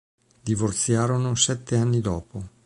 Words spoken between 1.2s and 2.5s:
sette anni dopo.